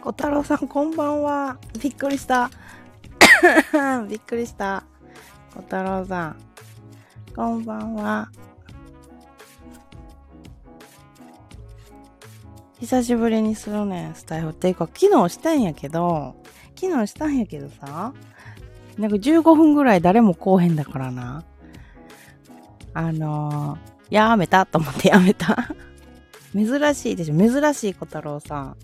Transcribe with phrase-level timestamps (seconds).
[0.00, 1.58] 小太郎さん、こんばんは。
[1.80, 2.50] びっくりした。
[4.08, 4.84] びっくりした。
[5.54, 6.36] 小太郎さん、
[7.34, 8.30] こんばんは。
[12.80, 14.50] 久しぶりにするね、スタイフ。
[14.50, 16.36] っていうか、昨日したんやけど、
[16.80, 18.12] 昨日したんやけどさ、
[18.96, 21.44] なんか15分ぐらい誰も来おへんだからな。
[22.94, 25.74] あのー、やめたと思ってやめた。
[26.54, 28.76] 珍しいでしょ珍しい小太郎さん。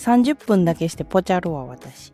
[0.00, 2.10] 30分だけしてポチャるわ、私。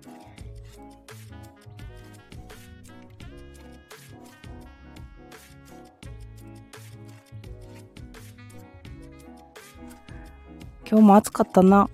[10.89, 11.89] 今日も暑かったな。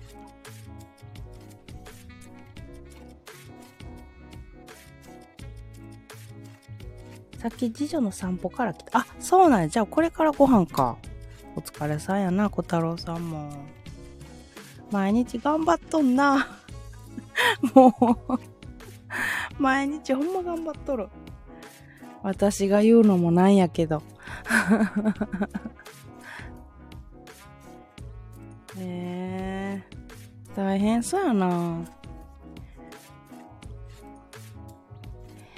[7.37, 8.97] さっき次女の散歩から来た。
[8.97, 9.67] あ、そうなんや。
[9.67, 10.97] じゃあこれからご飯か。
[11.55, 13.82] お疲れさんやな、小太郎さんも。
[14.93, 16.47] 毎日頑張っとんな。
[17.73, 17.89] も
[18.29, 18.37] う、
[19.57, 21.07] 毎日ほんま頑張っとる。
[22.21, 24.03] 私が言うのもなんやけど。
[28.77, 31.79] えー、大変そうやな。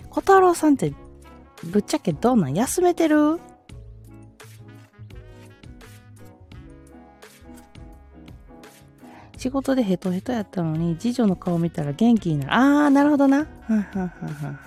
[0.10, 0.94] 小太郎さんって、
[1.62, 3.38] ぶっちゃけどうなん休めてる？
[9.46, 12.54] 仕事でヘトヘトやったのに、次女の顔見たら元気になる。
[12.56, 13.46] あー、なるほどな。
[13.68, 14.60] はんははは。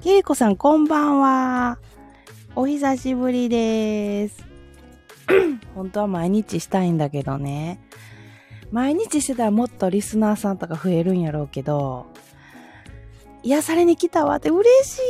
[0.00, 1.78] キリコさん、こんばんは。
[2.54, 4.46] お久しぶりです。
[5.74, 7.80] 本当は毎日したいんだけどね。
[8.70, 12.06] 毎日してたらもっとリスナーさんとか増えるんやろうけど、
[13.42, 15.00] 癒されに来たわって嬉し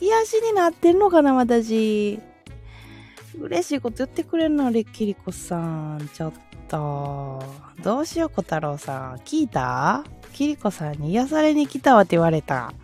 [0.00, 0.06] い。
[0.06, 2.18] 癒しになってんのかな、私。
[3.40, 6.08] 嬉しいこと言ってくれんの、レッキリコさん。
[6.14, 6.32] ちょっ
[6.68, 7.42] と。
[7.82, 9.16] どうしよう、小太郎さん。
[9.18, 10.04] 聞いた？
[10.32, 12.72] キリコさんに癒されに来たわって言われた。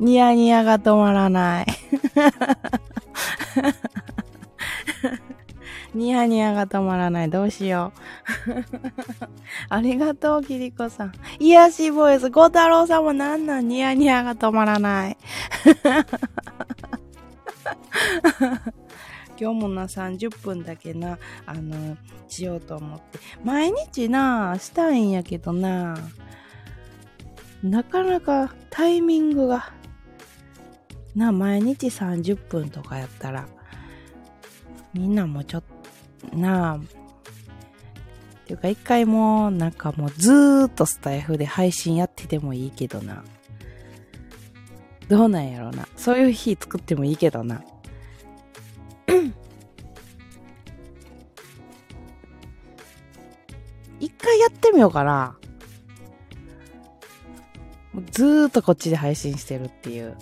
[0.00, 1.66] ニヤニヤが止まらない。
[5.94, 7.30] ニヤニヤが止まらない。
[7.30, 7.92] どうしよ
[8.46, 8.64] う。
[9.68, 11.12] ありがとう、キリコさん。
[11.38, 12.30] 癒しボイス。
[12.30, 15.16] 小太郎さんもなんなんニヤニヤが止まらない。
[19.40, 21.96] 今日もな、30分だけな、あの、
[22.28, 23.18] しようと思って。
[23.42, 25.96] 毎日な、したいんやけどな、
[27.62, 29.72] なかなかタイミングが、
[31.14, 33.48] な、毎日30分とかやったら、
[34.92, 35.79] みんなもちょっと、
[36.34, 36.80] なあ、っ
[38.46, 43.22] ていうか一回もうなんかもうずーっとスタイフで配信やっててもいいけどな。
[45.08, 45.86] どうなんやろうな。
[45.96, 47.62] そういう日作ってもいいけどな。
[54.00, 55.36] 一回やってみようかな。
[58.12, 60.16] ずーっとこっちで配信してるっていう。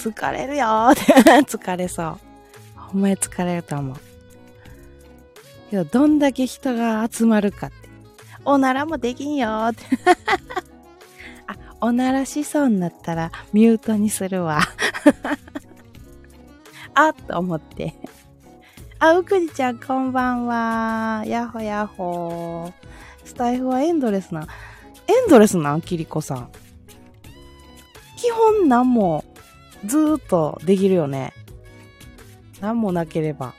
[0.00, 1.02] 疲れるよーって
[1.56, 2.18] 疲れそう。
[2.74, 3.96] ほんまに疲れると思う。
[5.70, 7.76] けど、どんだけ人が集まるかって。
[8.44, 9.84] おならもできんよーって。
[11.46, 14.60] あ、おならしそうになったらミュートにするわ。
[16.94, 17.94] あっと思って。
[18.98, 21.22] あ、うくじちゃんこんばんは。
[21.26, 22.72] やほやっほ
[23.24, 24.46] スタイフはエンドレスな。
[25.06, 25.82] エンドレスなん？
[25.82, 26.48] キリコさん。
[28.16, 29.24] 基本なんも
[29.84, 31.32] ずーっとできるよね。
[32.60, 33.54] なんもなければ。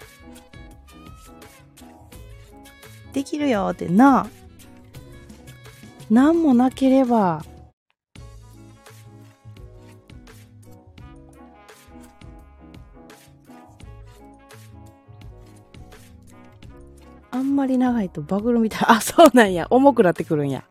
[3.14, 4.30] できるよってな。
[6.10, 7.44] なんもなければ。
[17.32, 18.80] あんまり長いとバグるみたい。
[18.88, 19.68] あ、そうなんや。
[19.70, 20.64] 重くなってくるんや。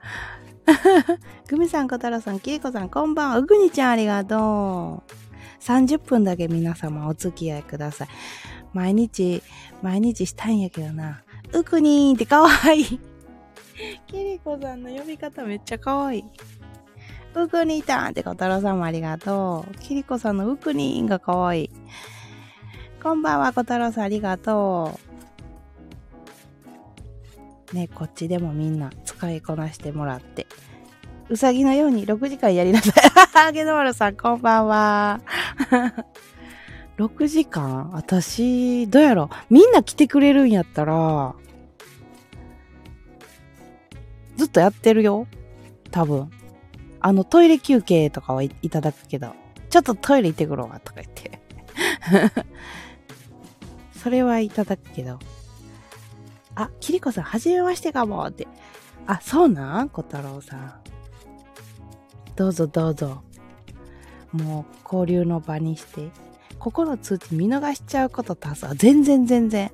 [1.48, 3.38] グミさん、小太郎さん、キリコさん、こんばんは。
[3.38, 5.29] うぐにちゃん、ありがとう。
[5.60, 8.08] 30分だけ皆様お付き合いください。
[8.72, 9.42] 毎日、
[9.82, 11.22] 毎日したいんやけどな。
[11.52, 12.84] うくにーんってかわいい。
[14.06, 16.24] キリコさんの呼び方めっちゃかわいい。
[17.34, 19.74] うくにーたんって小太郎さんもありがとう。
[19.78, 21.70] キリコさんのうくにーんがかわいい。
[23.02, 24.98] こんばんは、小太郎さんありがと
[27.72, 27.74] う。
[27.74, 30.46] ね、こっちでもみんな使いこなしてもらって。
[31.30, 32.92] うさぎのように6時間やりなさい。
[33.46, 35.20] あげのまるさん、こんばんは。
[36.98, 37.92] 6時間？
[37.92, 41.36] 私、どうやろみんな来てくれるんやったら、
[44.36, 45.28] ずっとやってるよ。
[45.92, 46.28] 多分。
[46.98, 49.32] あの、トイレ休憩とかはいただくけど、
[49.68, 51.40] ちょっとトイレ行ってくろうわ、とか言って。
[54.02, 55.20] それはいただくけど。
[56.56, 58.48] あ、キリコさん、はじめましてかもって。
[59.06, 59.88] あ、そうなん？
[59.90, 60.74] 小太郎さん。
[62.40, 63.22] どうぞどうぞ。
[64.32, 66.08] もう、交流の場にして。
[66.58, 68.74] ここの通知見逃しちゃうこと多数。
[68.76, 69.70] 全然全然。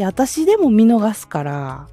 [0.00, 1.88] いや、私でも見逃すから。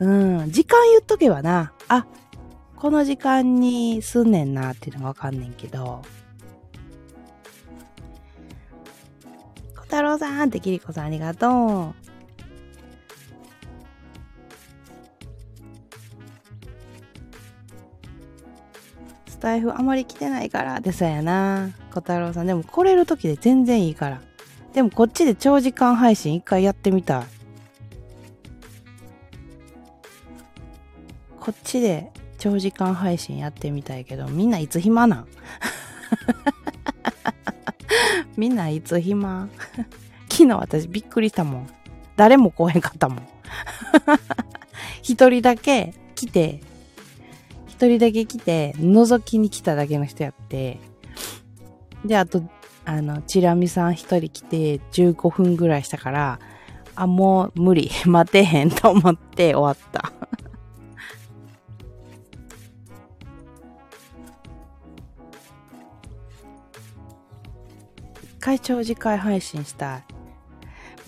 [0.00, 0.06] う
[0.44, 1.72] ん、時間言っとけばな。
[1.88, 2.04] あ、
[2.76, 6.02] この時間にすんねんなっていうのがわかんねんけど。
[9.74, 12.01] 小太郎さんってキリコさんありがとう。
[19.42, 21.70] タイフあまり来てないからでさやな。
[21.92, 22.46] 小太郎さん。
[22.46, 24.20] でも来れる時で全然いいから。
[24.72, 27.24] でもこっちで長時間配信一回やってみたい。
[31.40, 35.26] こっちで長時間配信やってみたいけど、みんないつ暇なん？
[38.38, 39.48] みんないつ暇？
[40.30, 41.68] 昨日私びっくりしたもん。
[42.14, 43.28] 誰も来へんかったもん。
[45.02, 46.60] 一人だけ来て、
[47.82, 50.78] 一人だけ来て、覗きに来ただけの人やって、
[52.04, 52.44] で、あと、
[52.84, 56.38] あの、チラミさん一人来て15分ぐらいしたから、
[56.94, 57.90] あ、もう無理。
[58.06, 60.12] 待てへんと思って終わった。
[68.38, 70.04] 回長時間配信したい。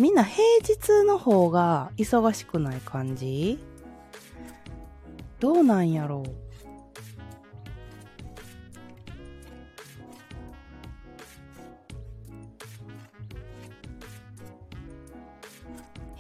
[0.01, 3.61] みんな平日の方が忙しくない感じ？
[5.39, 6.44] どうなんやろう？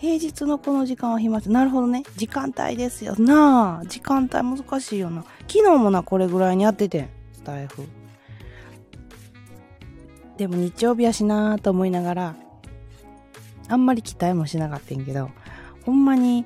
[0.04, 2.02] 平日のこの時間は暇なるほどね。
[2.16, 3.16] 時間帯ですよ。
[3.16, 5.24] なあ、時間帯難しいよな。
[5.48, 7.08] 昨日もな、これぐらいにやってて。
[7.32, 7.88] スタイフ。
[10.36, 12.36] でも日曜日やしなーと思いながら、
[13.68, 15.30] あんまり期待もしなかったんけど、
[15.86, 16.44] ほんまに、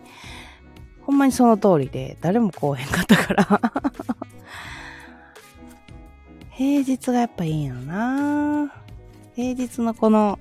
[1.03, 3.61] ほんまにその通りで、誰も来おへんかったから
[6.55, 8.73] 平日がやっぱいいんやろな
[9.35, 10.39] 平日のこの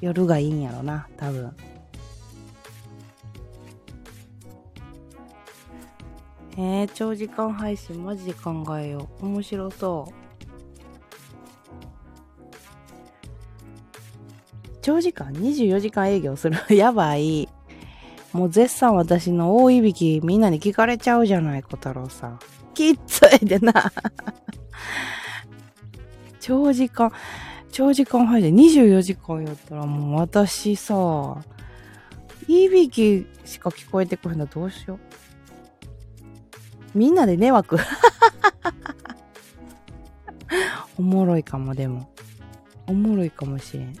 [0.00, 1.54] 夜がいいんやろな、多分。
[6.62, 9.24] えー、長時間配信マジで考えよう。
[9.24, 10.14] 面白そう。
[14.82, 16.58] 長時間？24時間営業する？
[16.76, 17.48] やばい。
[18.34, 22.38] もう絶賛私の大いびきみんなに聞かれちゃうじゃない、小太郎さん。
[22.74, 23.72] きっついでな。
[26.40, 27.10] 長時間、
[27.72, 31.38] 長時間配信？24時間やったらもう私さ、
[32.46, 35.09] いびきしか聞こえてくるのどうしよう。
[36.94, 37.78] みんなで寝枠。
[40.98, 42.08] おもろいかも、でも。
[42.86, 43.94] おもろいかもしれん。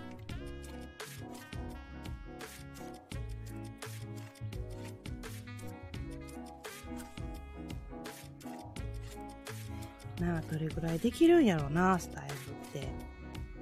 [10.20, 12.88] なあ、どれぐらいできるんやろな、スタイフって。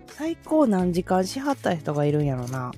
[0.08, 2.72] 最高何時間しはった人がいるんやろな。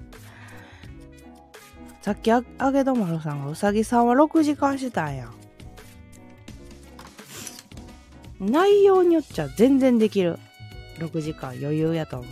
[2.03, 5.31] さっきあ、あげどまるさんがうさぎさんは6時間してたんや。
[8.41, 10.39] 内容によっちゃ全然できる。
[10.99, 12.29] 6時間余裕やと思う。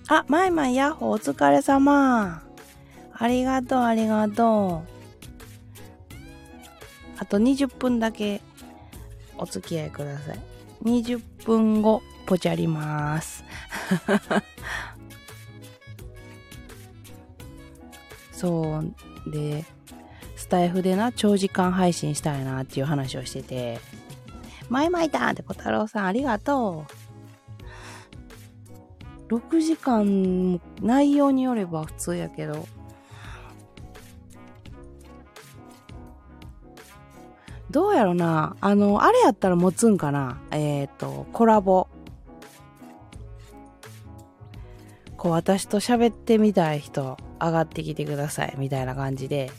[0.09, 2.43] あ、まいまいやっほお疲れ様。
[3.13, 4.89] ありがとう、ありがとう。
[7.17, 8.41] あと20分だけ
[9.39, 10.39] お付き合いください。
[10.84, 13.43] 20分後、ぽちゃります。
[18.31, 19.31] そう。
[19.31, 19.65] で、
[20.36, 23.79] スタイフでな、長時間配信したいなっていう話をしてて、
[24.69, 26.86] まいまいたんって小太郎さんありがと
[29.29, 29.36] う。
[29.36, 32.67] 6時間、内容によれば普通やけど、
[37.71, 38.55] どうやろな。
[38.61, 40.41] あの、あれやったら持つんかな。
[40.51, 41.88] えっ、ー、と、コラボ。
[45.17, 49.51] こう、私と喋ってみたい人、上がってきてください、みたいな感じで、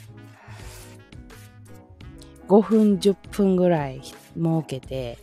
[2.49, 4.17] 5分、10分ぐらい設
[4.67, 5.19] けて、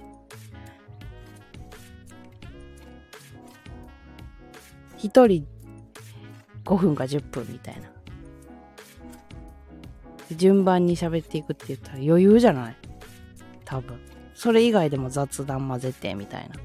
[4.98, 5.46] 一人
[6.64, 7.97] 5分か10分みたいな。
[10.36, 12.76] 順番に喋っていくって言ったら余裕じゃない？
[13.66, 14.00] 多分。
[14.36, 16.56] それ以外でも雑談混ぜて、みたいな。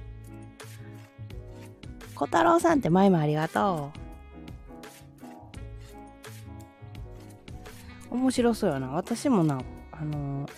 [2.14, 3.92] 小太郎さんって前もありがと
[8.10, 8.14] う。
[8.14, 8.88] 面白そうやな。
[8.88, 10.50] 私もな、あのー、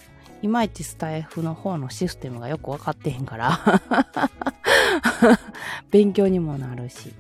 [0.43, 3.59] いまいちスタイフの方のシステムがよくわかってへんから
[5.91, 7.15] 勉強にもなるし。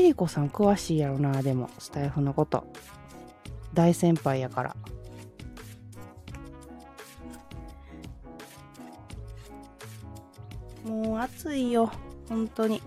[0.00, 2.66] キリコさん詳しいやろな、でも、スタイフのこと。
[3.74, 4.76] 大先輩やから。
[10.86, 11.92] もう暑いよ、
[12.30, 12.80] 本当に。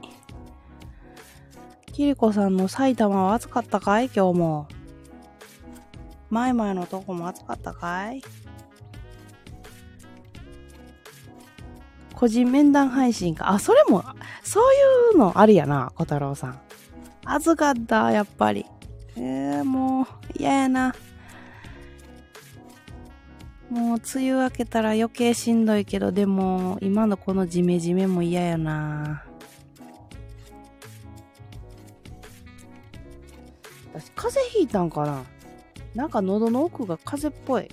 [1.91, 4.05] キリコさんの埼玉は暑かったかい？
[4.05, 4.67] 今日も。
[6.31, 8.23] 前々のとこも暑かったかい？
[12.15, 13.51] 個人面談配信か。
[13.51, 14.03] あ、それも、
[14.43, 14.63] そう
[15.13, 16.59] いうのありやな、小太郎さん。
[17.25, 18.65] 暑かった、やっぱり。
[19.15, 20.05] えー、もう、
[20.37, 20.95] 嫌やな。
[23.69, 29.23] もう、梅雨明けたら余計しんどいけど、でも、今のこのジメジメも嫌やな。
[33.93, 35.23] 私、風邪ひいたんかな
[35.95, 37.69] なんか喉の奥が風邪っぽい。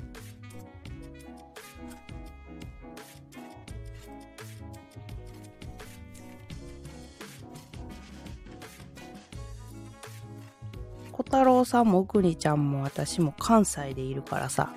[11.30, 14.74] 太郎さんもくにちゃんも私も関西でいるからさ、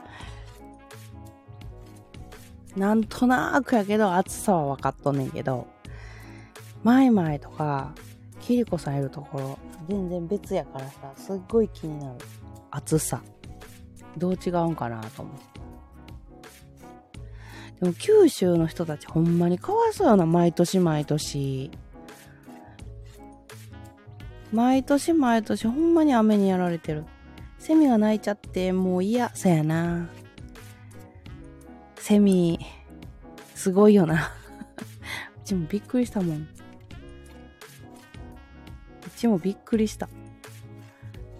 [2.77, 5.65] なんとなくやけど暑さは分かっとんねんけど、
[6.83, 7.95] マイマイとか、
[8.39, 12.19] キリコさんいるところ、全然別やからさ、すっごい気になる。
[12.69, 13.23] 暑さ。
[14.15, 15.59] どう違うんかなと思って。
[17.79, 21.71] でも九州の人たちほんまにかわいそうやな、毎年毎年。
[24.53, 27.05] 毎年毎年ほんまに雨にやられてる。
[27.57, 29.31] セミが鳴いちゃってもう嫌。
[29.33, 30.07] そやな。
[31.95, 32.59] セミ、
[33.55, 34.29] すごいよな。
[35.41, 36.37] うちもびっくりしたもん。
[36.37, 36.45] う
[39.15, 40.07] ちもびっくりした。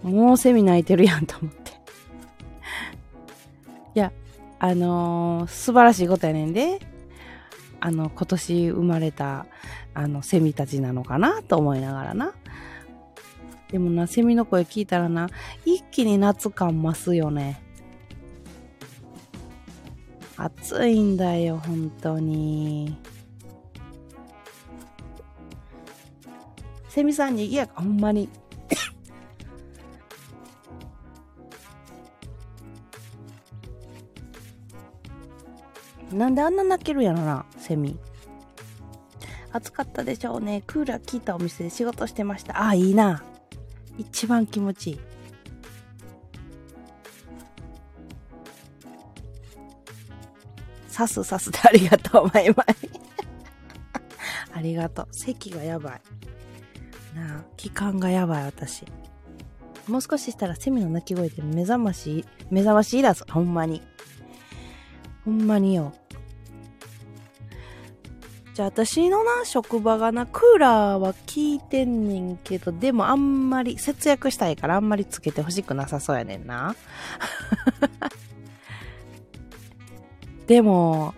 [0.02, 1.70] もうセミ鳴いてるやんと思って。
[3.94, 4.10] いや、
[4.58, 6.80] あのー、素晴らしいことやねんで。
[7.78, 9.46] あの、今年生まれた、
[9.92, 12.34] あの、セミたちなのかなと思いながらな。
[13.74, 15.28] でもな、セミの声聞いたらな、
[15.64, 17.60] 一気に夏感増すよね。
[20.36, 22.96] 暑いんだよ、本当に。
[26.88, 28.28] セミさんにぎやか、ほんまに。
[36.12, 37.98] なんであんな泣けるやろな、セミ。
[39.50, 40.62] 暑かったでしょうね。
[40.64, 42.62] クーラー効いたお店で仕事してました。
[42.62, 43.24] ああ、いいな。
[43.98, 45.00] 一番気持ちいい。
[50.88, 52.66] さすさすでありがとう、マイマイ。
[54.54, 55.08] ありがとう。
[55.10, 56.00] 席がやばい。
[57.16, 58.84] なあ、期間がやばい、私。
[59.88, 63.24] もう少ししたらセミの鳴き声で目覚まし、目覚ましいらず。
[63.28, 63.82] ほんまに。
[65.24, 65.94] ほんまによ。
[68.54, 76.76] じゃあ私のな、職場がな、クーラーは効いてんねんけど、でもあんまり、節約したいからあんまりつけてほしくなさそうやねんな。
[80.46, 81.14] でも、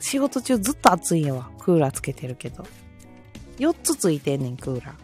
[0.00, 1.48] 仕事中ずっと暑いんやわ。
[1.60, 2.66] クーラーつけてるけど。
[3.58, 4.96] 4つついてんねん、クーラー。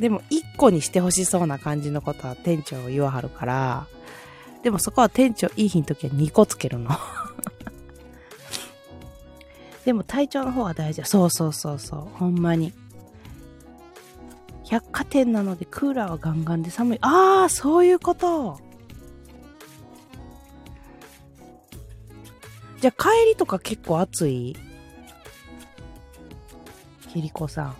[0.00, 3.86] でも1個にしてほしそうな感じのことは店長言わはるから、
[4.64, 6.90] でもそこは店長いい日の時は2個つけるの。
[9.88, 12.00] でも体調の方が大事そうそうそうそう。
[12.18, 12.74] ほんまに。
[14.66, 16.98] 百貨店なのでクーラーはガンガンで寒い。
[17.00, 18.60] ああ、そういうこと。
[22.82, 24.54] じゃあ帰りとか結構暑い？
[27.10, 27.74] キリコさん。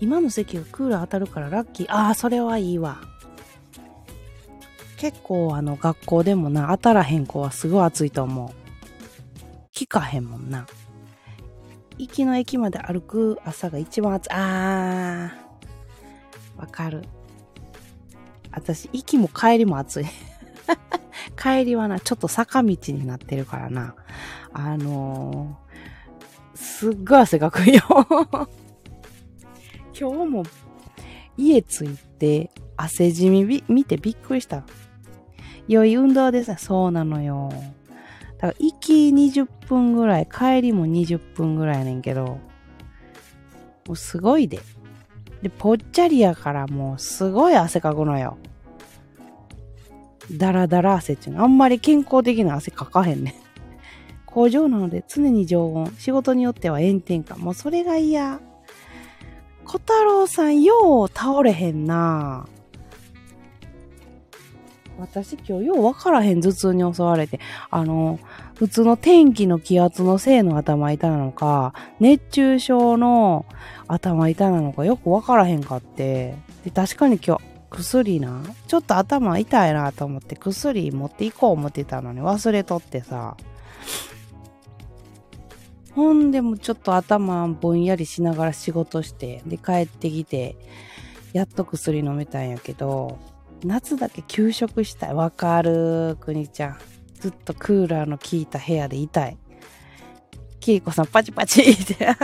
[0.00, 1.86] 今の席がクーラー当たるからラッキー。
[1.88, 3.00] ああ、それはいいわ。
[5.00, 8.50] 結構あの学校でもな、当たらへん子はすごい暑いと思う。
[9.74, 10.66] 聞かへんもんな。
[11.96, 14.28] 行きの駅まで歩く朝が一番暑い。
[14.32, 17.02] あー、わかる。
[18.52, 20.04] 私、行きも帰りも暑い。
[21.34, 23.94] 帰りはな、ちょっと坂道になってるからな。
[24.52, 27.80] あのー、すっごい汗かくよ。
[29.98, 30.42] 今日も
[31.38, 34.62] 家着いで、汗じみ見てびっくりした。
[35.68, 36.56] 良い運動ですね。
[36.58, 37.50] そうなのよ。
[38.38, 42.38] だから、行き20分ぐらい、帰りも20分ぐらいねんけど、
[43.86, 44.60] もうすごいで。
[45.42, 48.38] で、ぽっちゃりやからもうすごい汗かくのよ。
[50.32, 51.42] ダラダラ汗っていうの。
[51.42, 53.34] あんまり健康的な汗かかへんね。
[54.26, 55.92] 工場なので常に常温。
[55.98, 57.36] 仕事によっては炎天下。
[57.36, 58.40] もうそれが嫌。
[59.64, 62.46] 小太郎さん、よう倒れへんな
[65.00, 67.40] 私今日ようわからへん頭痛に襲われて、
[67.70, 68.20] あの、
[68.54, 73.46] 普通の天気の気圧のせいの頭痛なのか、熱中症の
[73.88, 76.34] 頭痛なのかよくわからへんかって。
[76.64, 83.36] で、確かに今日、薬な、ちょっと頭痛いなと思って薬持っていこう思ってたのに忘れとってさ。
[85.94, 90.56] ほんでもちょっと頭ぼんやりしながら仕事して、で帰ってきて、
[91.32, 93.18] やっと薬飲めたんやけど、
[93.64, 95.14] 夏だけ休職したい。
[95.14, 96.78] わかる、くにちゃん。
[97.20, 99.36] ずっとクーラーの効いた部屋でいたい。
[100.60, 102.16] キリコさんパチパチって。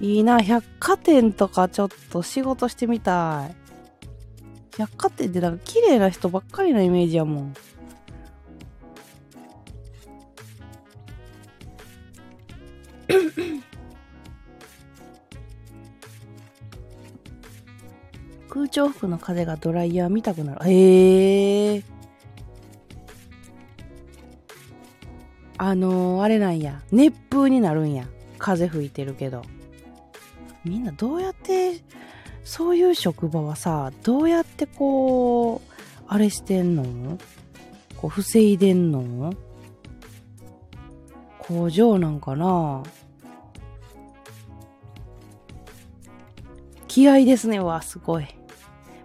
[0.00, 3.54] いいな、百貨店とかちょっと仕事してみたい。
[4.78, 7.54] 百貨店ってなんか綺麗な人ばっかりのイメージやもん。
[18.50, 20.68] 空調服の風がドライヤー見たくなる。
[20.68, 21.84] へえ。
[25.56, 26.82] あのー、あれなんや。
[26.90, 28.08] 熱風になるんや。
[28.38, 29.42] 風吹いてるけど。
[30.64, 31.80] みんなどうやって、
[32.42, 35.70] そういう職場はさ、どうやってこう、
[36.08, 37.18] あれしてんの？
[37.96, 39.32] こう、防いでんの？
[41.38, 42.82] 工場なんかな？
[46.88, 47.60] 気合ですね。
[47.60, 48.26] わ、すごい。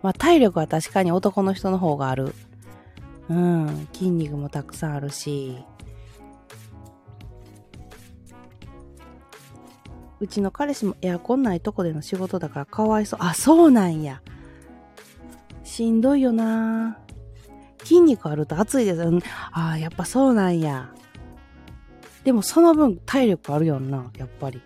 [0.06, 2.36] まあ、体力は確かに男の人の方がある。
[3.28, 3.88] うん。
[3.91, 5.58] 筋肉もたくさんあるし。
[10.20, 13.20] うちの彼氏もエアコンないとこでの仕事だからかわいそう。
[13.24, 14.22] あ、そうなんや。
[15.63, 17.00] しんどいよな
[17.80, 19.02] 筋肉あると暑いです。
[19.02, 19.24] うん。
[19.54, 20.94] ああ、やっぱそうなんや。
[22.24, 24.62] でもその分体力あるよな、やっぱり。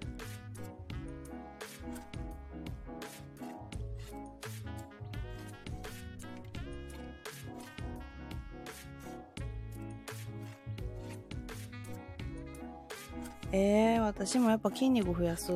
[13.52, 15.52] えー、私もやっぱ筋肉増やす？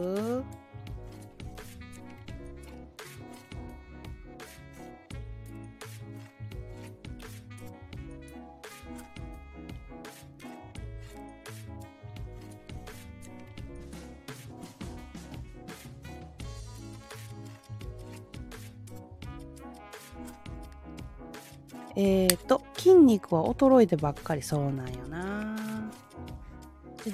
[21.95, 25.22] えっ、ー、と、筋肉は衰えてばっかりそうなんよな。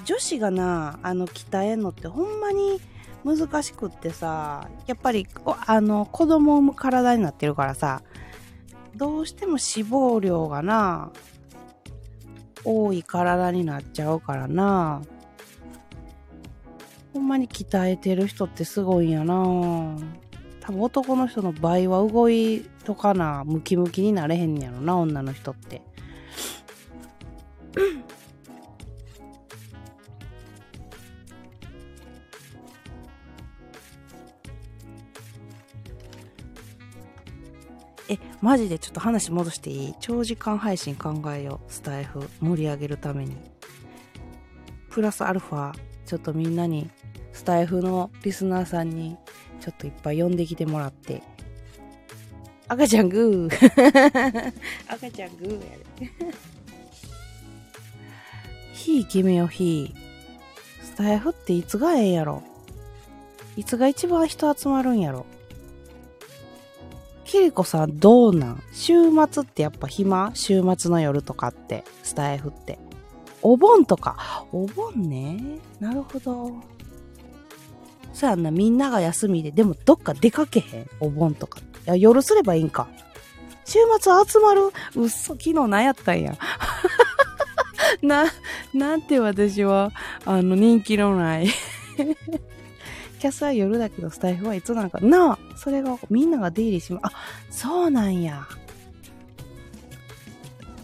[0.04, 2.80] 女子がな、あの、鍛えんのってほんまに
[3.24, 5.26] 難しくってさ、やっぱり、
[5.66, 8.02] あの、子供を産む体になってるからさ、
[8.96, 11.10] どうしても脂肪量がな、
[12.64, 15.02] 多い体になっちゃうからな。
[17.12, 19.34] ほんまに鍛えてる人ってすごいんやな。
[20.60, 25.82] 多分男の人の倍は動いとかな、ムキムキになれへんやろな、女の人って。
[38.12, 39.94] え、マジでちょっと話戻していい？
[40.00, 41.72] 長時間配信考えよう。
[41.72, 43.36] スタイフ盛り上げるために。
[44.90, 45.72] プラスアルファ、
[46.04, 46.90] ちょっとみんなに、
[47.32, 49.16] スタイフのリスナーさんに、
[49.60, 51.22] ちょっといっぱい呼んできてもらって。
[52.66, 54.52] 赤ちゃんグー
[54.88, 56.12] 赤ちゃんグーやで
[58.72, 59.94] 火決めよ、火。
[60.82, 62.42] スタイフっていつがええんやろ？
[63.56, 65.26] いつが一番人集まるんやろ？
[67.30, 68.62] キリコさんどうなん？
[68.72, 68.94] 週
[69.30, 70.32] 末ってやっぱ暇？
[70.34, 72.80] 週末の夜とかって、スタイフって。
[73.40, 74.46] お盆とか。
[74.50, 75.40] お盆ね。
[75.78, 76.52] なるほど。
[78.12, 80.90] そうやんな、みんなが休みで、でもどっか出かけへん？
[80.98, 81.60] お盆とか。
[81.60, 82.88] いや、夜すればいいんか。
[83.64, 84.72] 週末集まる？
[84.96, 86.36] うっそ、昨日何やったんや。
[88.02, 88.24] な、
[88.74, 89.92] なんて私は、
[90.24, 91.46] あの、人気のない
[93.20, 97.12] キャスは夜だけどスタイフはいつなのかなあそれがみんなが出入りしま、あ、
[97.50, 98.46] そうなんや。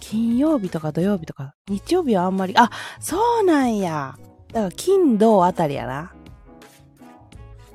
[0.01, 2.71] 金曜日とか土曜日とか、日曜日はあんまり、あ、
[3.01, 4.19] そうなんや。
[4.53, 6.13] だから金土あたりやな。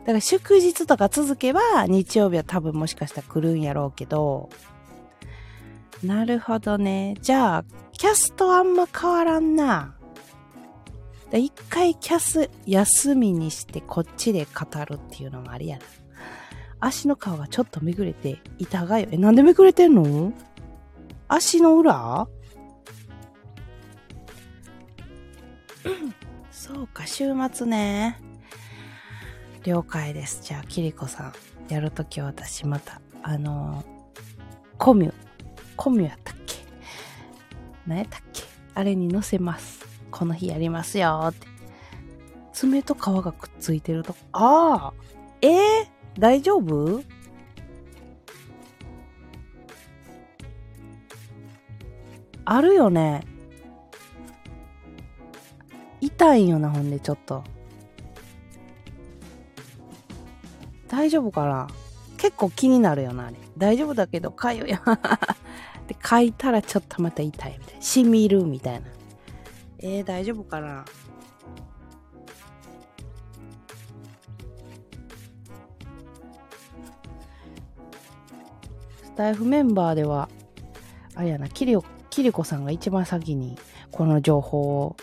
[0.02, 4.50] だから祝日とか続けば日曜日は多分もしかしたら来るんやろうけど、
[6.04, 7.16] なるほどね。
[7.22, 9.96] じゃあ、キャストあんま変わらんな。
[11.38, 15.84] 一回キャス休みにしてこっちで語るっていうのもありやな。
[16.80, 19.08] 足の皮がちょっとめぐれて痛がよ。
[19.12, 20.34] え、なんでめぐれてんの？
[21.28, 22.28] 足の裏？
[26.52, 28.20] そうか、週末ね。
[29.64, 30.42] 了解です。
[30.44, 31.34] じゃあ、キリコさん、
[31.70, 33.86] やるとき私また、あの
[34.80, 35.14] コミュ、
[35.76, 36.56] コミュやったっけ？
[37.86, 38.42] 何やったっけ？
[38.74, 39.81] あれに乗せます。
[40.12, 41.48] この日やりますよって。
[42.54, 44.94] 爪と皮がくっついてると、ああ
[45.42, 45.88] えー、
[46.20, 47.02] 大丈夫？
[52.44, 53.26] あるよね。
[56.02, 57.44] 痛いよな、ほんで、ちょっと。
[60.88, 61.68] 大丈夫かな？
[62.18, 63.38] 結構気になるよな、あれ。
[63.58, 64.82] 大丈夫だけど、かゆいや。
[65.88, 67.82] で、書いたらちょっとまた痛いみたい。
[67.82, 68.88] しみるみたいな。
[69.82, 70.86] えー、大丈夫かな？
[79.04, 80.30] スタイフメンバーでは、
[81.16, 81.78] あれやな、キリ
[82.10, 83.58] キリコさんが一番先に
[83.92, 84.96] この情報を、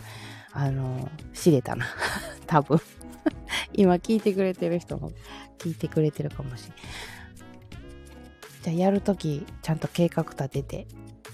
[0.53, 1.87] あの、知れたな。
[2.47, 2.81] 多分
[3.75, 5.13] 今聞いてくれてる人も
[5.59, 6.75] 聞いてくれてるかもしれん。
[8.63, 10.87] じゃあやるとき、ちゃんと計画立てて、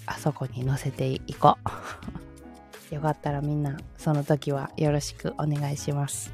[0.07, 1.71] あそこに載せていこう。
[2.91, 6.33] よかったらみんな、その時はよろしくお願いします。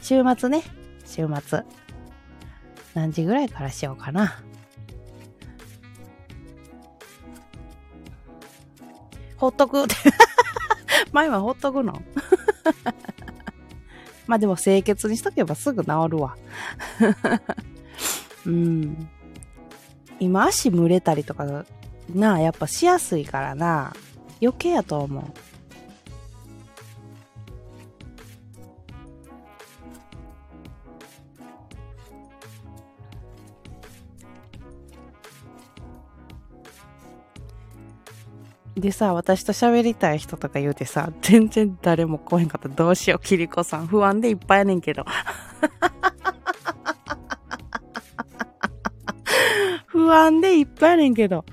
[0.00, 0.62] 週末ね、
[1.04, 1.62] 週末。
[2.94, 4.42] 何時ぐらいからしようかな。
[9.36, 9.94] ほっとくって。
[11.12, 12.02] 前はほっとくの？
[14.26, 16.36] まあでも清潔にしとけばすぐ治るわ。
[18.46, 19.08] うん。
[20.20, 21.64] 今足蒸れたりとか
[22.14, 23.92] な、やっぱしやすいからな。
[24.40, 25.24] 余計やと思う。
[38.76, 43.86] でさ、私と喋りたい人とか言うてさ、全然誰も来へんかったどうしよう、キリコさん。
[43.86, 45.04] 不安でいっぱいやねんけど。
[49.86, 51.44] 不安でいっぱいやねんけど。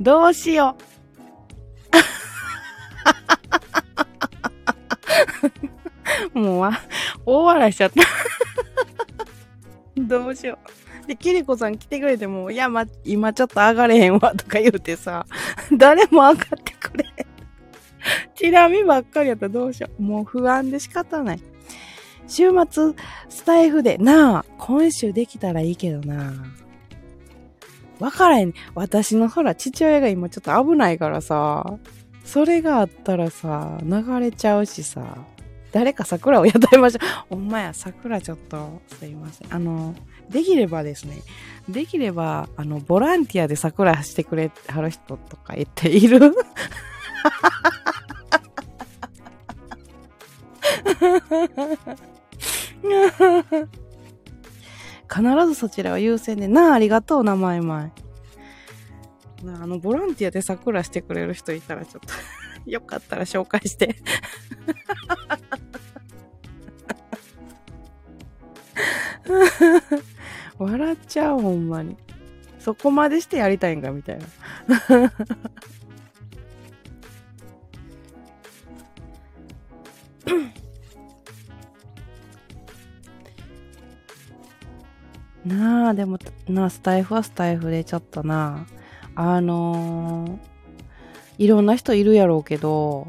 [0.00, 0.76] どうしよ
[6.34, 6.38] う。
[6.38, 6.70] もう、
[7.26, 8.00] 大笑いしちゃった。
[10.00, 10.58] どうしよ
[11.04, 11.06] う。
[11.06, 15.26] で、キリコさん来てくれても、いや、ま、今ちょっと上がれへんわ、とか言うてさ、
[15.78, 17.04] 誰も上がってくれ
[18.34, 20.02] ちなみばっかりやったらどうしよう。
[20.02, 21.40] もう不安で仕方ない。
[22.26, 22.94] 週末、
[23.28, 26.32] スタイフで、なあ、今週できたらいいけどな
[28.00, 28.54] わからへん。
[28.74, 31.78] 私のほら、父親が今ちょっと危ないからさ、
[32.24, 35.18] それがあったらさ、流れちゃうしさ、
[35.72, 37.08] 誰か桜を雇いましょう。
[37.34, 39.52] ほんまや、桜ちょっと、すいません。
[39.52, 39.94] あの、
[40.30, 41.22] できればですね、
[41.68, 46.34] できれば、あの、ボランティアで桜してくれはる人とか言っている？
[55.12, 57.92] 必ずそちらは優先で、なあ、ありがとう、名前前。
[59.44, 62.14] なあの、ボランティアで桜してくれる人いたらちょっと
[62.70, 63.96] よかったら紹介して
[70.58, 71.96] 笑っちゃう、ほんまに。
[72.58, 74.24] そこまでしてやりたいんか、みたいな。
[85.44, 88.66] なあ、でも、なあ、スタイフはスタイフでちょっとな、
[89.14, 90.38] ああのー、
[91.38, 93.08] いろんな人いるやろうけど、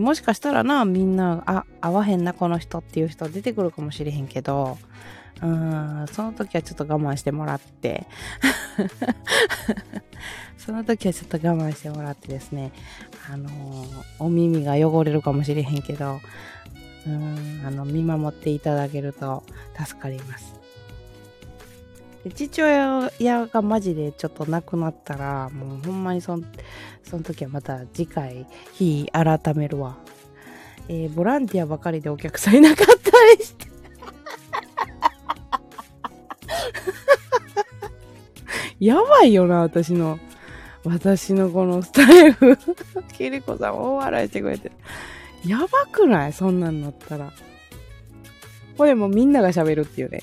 [0.00, 4.78] もしかしたらな、みんな、あ、合わへんな、この人っていう人出てくるかもしれへんけど、
[5.42, 8.06] うん、その時はちょっと我慢してもらって、
[10.58, 12.72] その時はちょっと我慢してもらってですね、
[13.30, 13.50] あの、
[14.18, 16.20] お耳が汚れるかもしれへんけど、
[17.06, 19.44] うん、あの、見守っていただけると
[19.78, 20.55] 助かります。
[22.34, 23.10] 父親
[23.46, 26.44] がマジでちょっと亡くなったら、もうほんまにそん、
[27.02, 29.96] その時はまた次回、日改めるわ。
[30.88, 33.66] えー、ボランティアばかりでお客さんいなかったりして。
[38.84, 40.18] やばいよな、私の。
[40.84, 42.58] 私のこのスタイル。
[43.12, 44.70] キリコさん大笑いしてくれて。
[45.44, 46.32] やばくない？
[46.32, 47.32] そんなんなったら。
[48.78, 50.22] これもみんなが喋るっていうね。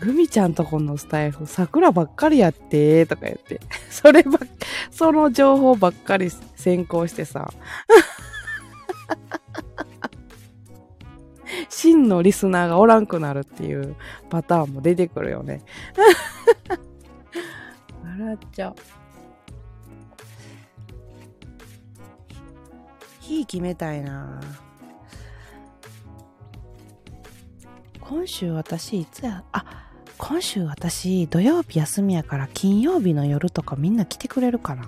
[0.00, 3.60] グミちゃんとこのスタイフ、桜ばっかりやって、とか言って。
[3.90, 4.38] そればっ、
[4.90, 7.52] その情報ばっかり先行してさ。
[11.68, 13.94] 真のリスナーがおらんくなるっていう
[14.30, 15.60] パターンも出てくるよね。
[18.02, 18.76] 笑っちゃう。
[23.20, 24.40] 日決めたいな
[28.00, 29.89] 今週私いつや、あ、
[30.22, 34.84] 今週私土曜日休みやから金曜日の夜とかみんな来てくれるかな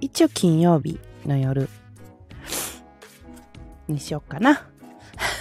[0.00, 1.68] 一応金曜日の夜
[3.86, 4.66] にしよっかな。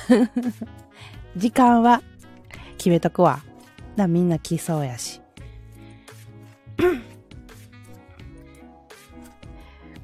[1.35, 2.03] 時間は
[2.77, 3.41] 決めとくわ。
[3.95, 5.21] だみんな来そうやし。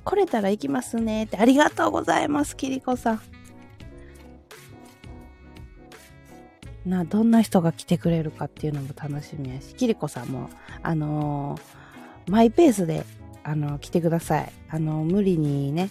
[0.08, 1.36] 来れたら行きますねって。
[1.36, 3.22] ありがとうございます、キリコさん。
[6.86, 10.50] な、どんな人が来てくれるかっていうのも楽しみやし、キリコさんも、
[10.82, 13.06] あのー、マイペースで、
[13.44, 14.52] あのー、来てください。
[14.70, 15.90] あのー、無理にね、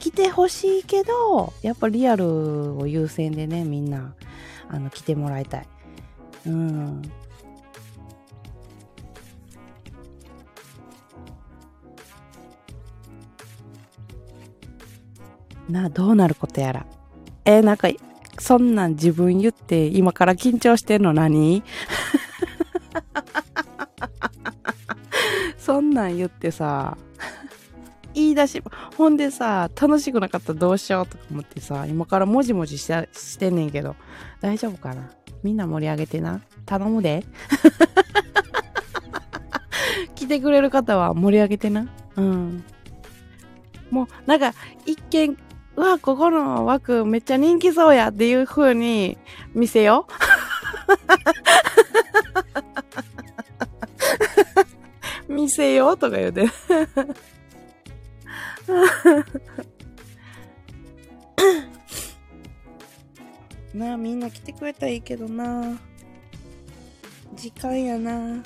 [0.00, 4.16] 来てほしいけど、やっぱリアルを優先でね、みんな、
[4.68, 5.68] あの、来てもらいたい。
[6.46, 7.02] うん。
[15.68, 16.86] なあ、どうなることやら。
[17.44, 17.88] えー、なんか、
[18.38, 21.62] そんなん自分言って今から緊張してんの何？
[25.58, 26.98] そんなん言ってさ、
[28.12, 28.62] 言い出し、
[28.96, 33.96] ほんでさ、楽しくなかったらどうしようとか思ってさ、今からもじもじししてんねんけど、
[34.40, 35.10] 大丈夫かな？
[35.42, 36.40] みんな盛り上げてな？
[36.66, 37.24] 頼むで。
[40.14, 41.86] 来てくれる方は盛り上げてな？
[42.16, 42.64] うん。
[43.90, 44.54] もう、なんか、
[44.86, 45.36] 一見、
[45.76, 49.18] うわ、ここの枠めっちゃ人気そうやっていう風に
[49.54, 50.06] 見せよ
[55.28, 55.32] う。
[55.32, 56.48] 見せようとか言うて。
[63.74, 65.76] なあ、みんな来てくれたらいいけどな。
[67.34, 68.44] 時間やな。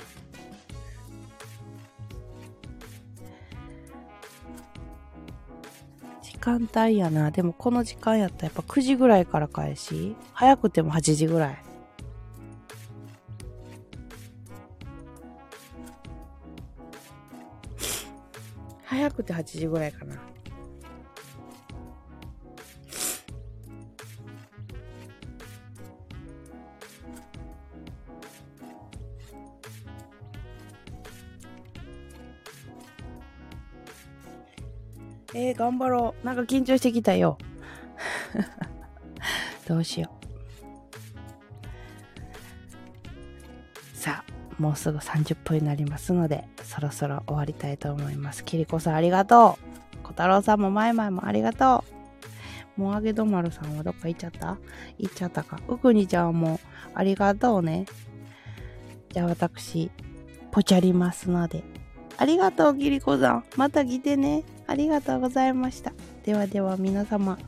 [6.49, 7.31] 間帯やな。
[7.31, 11.63] でもこの時間やったらやっぱ9時ぐらいから開始早くても8時ぐらい。
[18.85, 20.28] 早くて8時ぐらいかな。
[35.35, 36.27] えー、頑張ろう。
[36.27, 37.39] なんか緊張してきたよ。
[39.69, 40.11] どうしよ
[43.95, 43.97] う。
[43.97, 48.45] さあ、もうすぐ30分になりますので、そろそろ終わりたいと思います。
[48.45, 49.99] キリコさんありがとう。
[50.05, 51.85] 小太郎さんもマイマイもありがと
[52.77, 52.81] う。
[52.81, 54.57] もあげどまるさんはどっか行っちゃった？
[54.99, 55.59] 行っちゃったか。
[55.69, 56.61] うくにちゃんも
[56.95, 57.85] ありがとうね。
[59.11, 59.91] じゃあ私、
[60.53, 61.65] ぽちゃりますので。
[62.17, 63.45] ありがとう、キリコさん。
[63.57, 64.45] また来てね。
[64.69, 65.93] ありがとうございました。
[66.25, 67.39] ではでは皆様、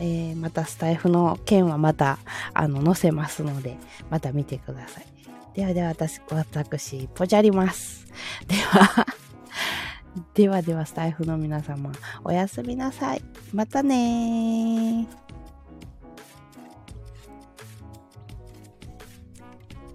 [0.00, 2.18] えー、またスタイフの件はまた、
[2.54, 3.76] あの、載せますので、
[4.10, 5.06] また見てください。
[5.54, 8.06] ではでは私、私、ぽちゃります。
[8.48, 9.06] では
[10.34, 11.92] ではではスタイフの皆様、
[12.24, 13.22] おやすみなさい。
[13.52, 15.06] またね。